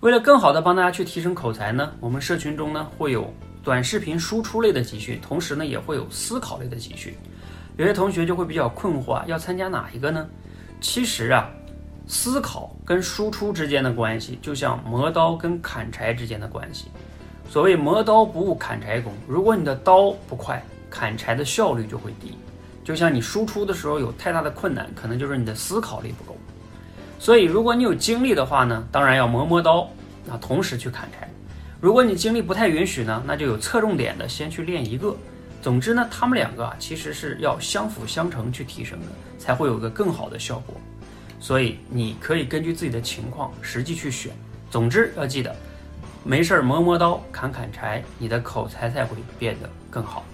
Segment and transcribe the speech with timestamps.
[0.00, 3.30] 为了更好的帮大家去提升口才呢，我们社群中呢会有
[3.62, 7.14] 短视频输出类的集训，同时呢也会有思考类的集训。
[7.76, 10.26] 有些同学就会比较困惑，要参加哪一个呢？
[10.80, 11.50] 其实啊，
[12.06, 16.86] 思考跟输出之间的关系，就像磨刀跟砍柴之间的关系。
[17.50, 22.38] 所谓磨刀不误砍柴工，如果你的刀不快，砍柴的效率就会低。
[22.82, 26.38] 就像你输出的时候有太大的困难，可能就是你的思考力不够。
[27.20, 29.82] 所以，如果你有精力的话呢，当然要磨磨刀，
[30.26, 31.28] 啊，同时去砍柴。
[31.78, 35.14] 如果你精力不太允许呢，那就有侧重点的先去练一个。
[35.60, 39.06] 总之呢，他们两个啊，其实是要相辅相成去提升的，
[39.38, 40.74] 才会有个更好的效果。
[41.38, 44.32] 所以你可以根据自己的情况实际去选。
[44.70, 45.54] 总之要记得，
[46.24, 50.24] 没事儿磨磨刀、砍砍柴，你的口才才会变得更好。